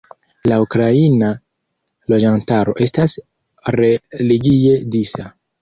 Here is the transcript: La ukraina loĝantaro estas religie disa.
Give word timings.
La 0.51 0.55
ukraina 0.61 1.29
loĝantaro 2.13 2.75
estas 2.87 3.15
religie 3.81 4.77
disa. 4.97 5.33